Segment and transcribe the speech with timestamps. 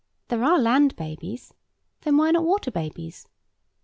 [0.29, 3.27] There are land babies—then why not water babies?